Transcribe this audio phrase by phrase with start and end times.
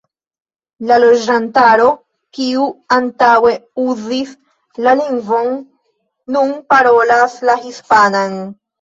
[0.91, 1.85] La loĝantaro,
[2.39, 2.65] kiu
[2.97, 3.53] antaŭe
[3.85, 4.33] uzis
[4.89, 5.55] la lingvon,
[6.35, 8.39] nun parolas la hispanan.